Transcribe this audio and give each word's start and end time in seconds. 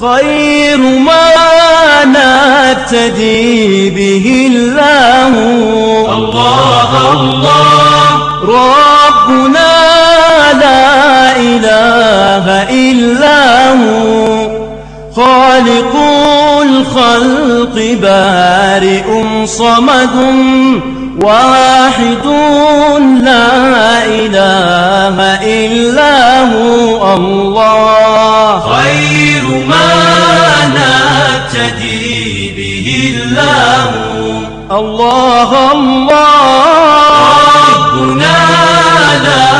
خير 0.00 0.76
ما 0.76 1.30
نبتدي 2.04 3.90
به 3.90 4.50
الله. 4.52 5.28
الله 6.14 7.12
الله. 7.12 8.08
ربنا 8.44 9.72
لا 10.52 11.36
إله 11.36 12.46
إلا 12.70 13.70
هو. 13.70 14.26
خالق 15.16 15.96
الخلق 16.62 17.96
بارئ 18.02 19.24
صمد 19.46 20.16
واحد 21.22 22.26
لا 23.22 24.04
إله 24.04 25.16
إلا 25.42 26.40
هو. 26.40 27.14
الله. 27.14 27.95
الله 34.72 35.72
الله. 35.72 36.26
ربنا 37.76 38.38
لا 39.22 39.50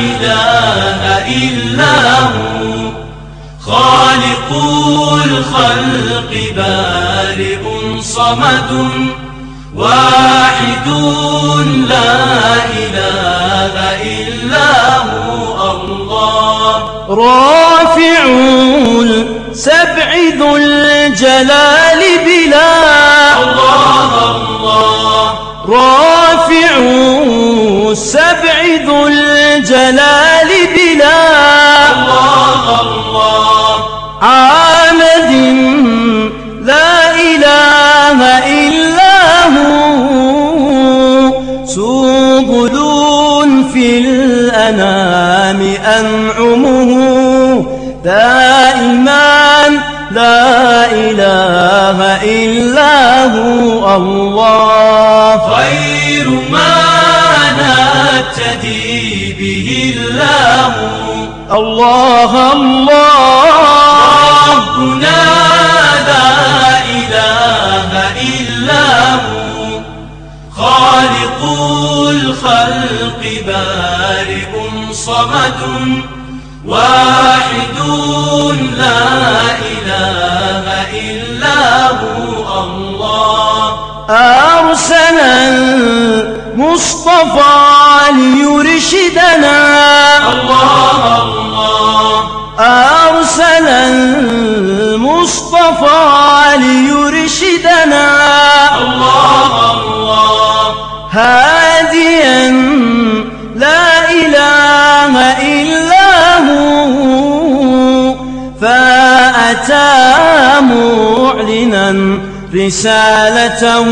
إله 0.00 1.02
إلا 1.28 2.20
هو. 2.20 2.90
خالق 3.66 4.50
الخلق 5.24 6.32
بارئ 6.56 7.64
صمد. 8.02 8.88
واحد 9.76 10.88
لا 11.88 12.14
إله 12.82 13.74
إلا 14.02 14.70
هو 14.96 15.70
الله. 15.70 16.74
رافع 17.08 18.22
السبع 19.50 20.10
ذو 20.38 20.56
الجلال. 20.56 21.77
رافع 25.68 26.76
السبع 27.90 28.58
ذو 28.86 29.06
الجلال 29.06 30.50
بلا 30.76 31.20
الله 31.92 32.80
الله. 32.80 33.76
عامد 34.22 35.32
لا 36.62 37.14
إله 37.16 38.18
إلا 38.46 39.18
هو. 39.56 39.78
سبل 41.66 42.76
في 43.72 43.98
الأنام 43.98 45.60
أنعمه 45.84 46.90
دائما 48.04 49.18
لا 50.10 50.92
إله 50.92 52.22
إلا 52.22 53.24
هو 53.24 53.96
الله. 53.96 55.56
خير 55.56 56.30
ما 56.50 56.74
نبتدي 57.58 59.32
به 59.38 59.94
الله. 59.96 60.74
الله 61.52 62.52
الله. 62.52 63.44
ربنا 64.56 65.24
لا 66.06 66.30
إله 66.90 67.90
إلا 68.38 69.14
هو. 69.14 69.80
خالق 70.56 71.42
الخلق 72.10 73.22
بارئ 73.46 74.52
صمد. 74.92 76.17
واحد 76.66 77.78
لا 78.78 79.38
إله 79.72 80.66
إلا 80.92 81.86
هو 81.88 82.64
الله. 82.64 83.78
أرسل 84.10 85.18
المصطفى 86.58 87.32
ليرشدنا. 88.12 89.58
الله 90.32 91.22
الله. 91.22 92.14
أرسل 92.60 93.68
المصطفى 94.88 95.34
ليرشدنا. 96.56 98.06
الله 98.78 99.52
الله. 99.72 100.74
هاديا 101.12 102.50
لا 103.56 104.10
إله 104.10 105.14
إلا 105.42 105.87
فأتى 108.60 109.92
معلنا 110.60 112.18
رسالته 112.54 113.86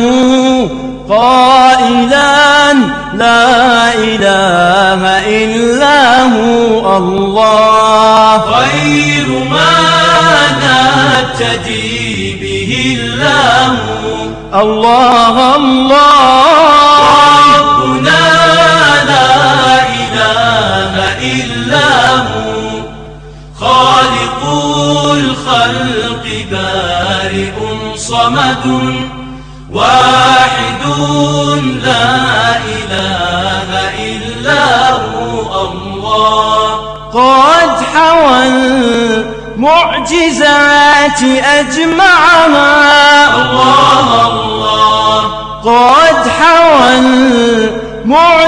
قائلا 1.08 2.72
لا 3.14 3.94
إله 3.94 5.02
إلا 5.42 6.22
هو 6.22 6.96
الله. 6.96 8.40
خير 8.40 9.28
ما 9.50 9.76
نبتدي 10.62 12.36
به 12.40 12.98
الله. 13.00 13.78
الله 14.54 15.56
الله. 15.56 16.75
صمد 28.26 28.66
واحد 29.72 30.82
لا 31.82 32.56
إله 32.74 33.70
إلا 33.98 34.66
هو 34.90 35.50
الله. 35.70 36.62
قد 37.14 37.74
حوى 37.94 38.38
المعجزات 39.56 41.22
أجمعها. 41.58 42.74
الله 43.34 44.08
الله. 44.32 45.18
قد 45.64 46.20
حوى 46.40 46.90
المعجزات 48.04 48.46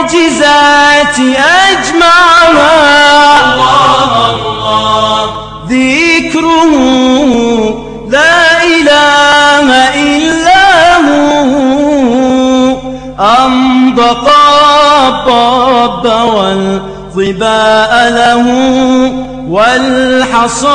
أجمعها. 1.69 3.08
أنطق 13.49 14.29
الضب 15.09 16.05
والظباء 16.35 17.93
له 18.11 18.47
والحصى 19.49 20.67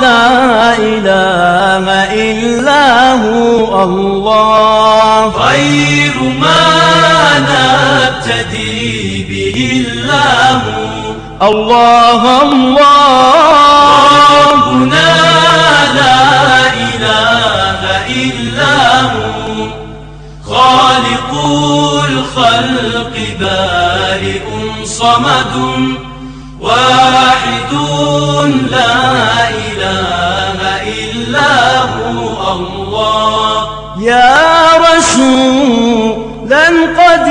لا 0.00 0.76
إله 0.78 1.86
إلا 2.12 3.12
هو 3.12 3.82
الله. 3.84 5.32
خير 5.48 6.14
ما 6.40 6.66
نبتدي 7.38 9.26
به 9.28 9.86
الله. 9.86 10.60
الله 11.42 12.42
الله. 12.42 13.56
ربنا 14.52 15.12
لا 15.94 16.20
إله 16.90 17.82
إلا 18.08 19.00
هو. 19.00 19.35
خالق 20.48 21.30
الخلق 22.08 23.14
بارئ 23.40 24.46
صمد 24.84 25.54
واحد 26.60 27.72
لا 28.70 29.48
إله 29.48 30.58
إلا 31.02 31.54
هو 31.80 32.38
الله. 32.52 33.68
يا 34.00 34.38
رسولا 34.88 36.66
قد 36.98 37.26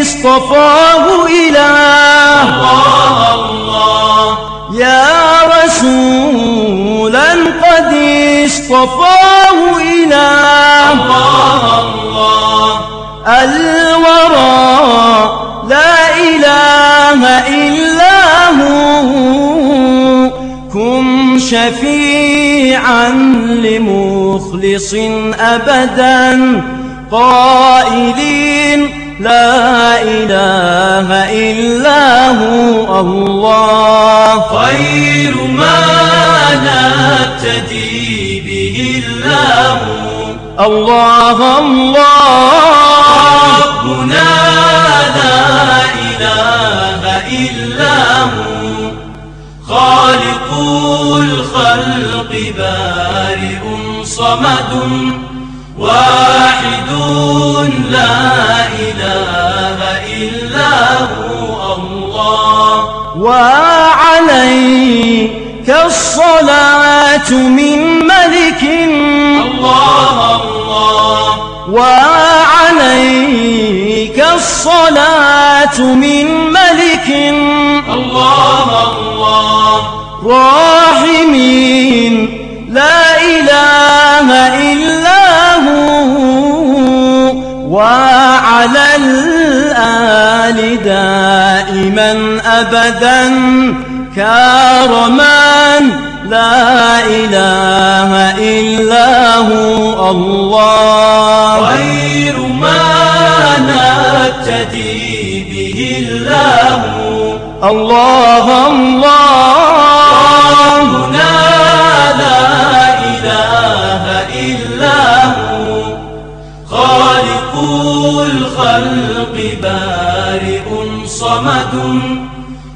اصطفاه 0.00 1.04
إله. 1.26 2.42
الله 2.44 3.34
الله. 3.34 4.38
يا 4.74 5.12
رسولا 5.56 7.30
قد 7.64 7.90
اصطفاه 8.44 9.58
إله. 9.80 10.63
شفيعا 21.50 23.08
لمخلص 23.64 24.94
أبدا. 25.40 26.62
قائلين 27.12 28.80
لا 29.20 30.02
إله 30.02 31.08
إلا 31.30 32.28
هو 32.28 33.00
الله. 33.00 34.40
خير 34.40 35.34
ما 35.34 35.80
نبتدي 36.68 38.42
به 38.46 39.02
الله. 39.06 39.78
الله 40.60 41.58
الله. 41.58 42.54
ربنا 43.64 44.32
لا 45.20 45.38
إله 46.08 47.02
إلا 47.28 47.96
هو. 48.22 48.54
خالق 49.74 50.50
الخلق 51.16 52.32
بارئ 52.58 53.64
صمد 54.04 54.72
واحد 55.78 56.90
لا 57.90 58.66
إله 58.66 59.78
إلا 60.22 60.74
هو 61.14 61.58
الله. 61.78 62.72
وعليك 63.16 64.44
الصلاة 65.86 67.30
من 67.30 67.78
ملك. 68.12 68.62
الله 69.44 70.16
الله. 70.42 71.28
وعليك 71.70 72.94
الصلاة 74.34 75.78
من 75.80 76.53
وعلى 87.74 88.86
الآل 88.96 90.58
دائما 90.84 92.12
أبدا. 92.46 93.20
كارما 94.16 95.80
لا 96.30 97.06
إله 97.06 98.10
إلا 98.38 99.36
هو 99.36 100.10
الله. 100.10 101.66
خير 101.66 102.36
ما 102.60 102.84
نبتدي 103.58 105.44
به 105.50 105.78
الله. 106.08 106.82
الله 107.70 108.46
الله. 108.66 109.03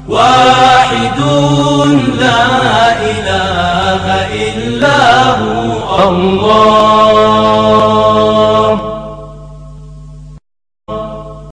واحد 0.09 1.19
لا 2.19 2.45
إله 3.11 4.05
إلا 4.33 4.99
هو 5.31 6.09
الله. 6.09 6.68